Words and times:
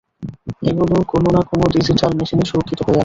এগুলো 0.63 0.95
কোনো 1.11 1.29
না 1.35 1.41
কোনো 1.49 1.65
ডিজিটাল 1.75 2.11
মেশিনেই 2.19 2.49
সুরক্ষিত 2.49 2.79
হয়ে 2.79 2.91
আছে। 2.91 2.99